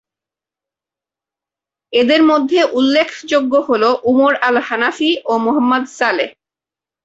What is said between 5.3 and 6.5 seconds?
ও Muhammad Saleh.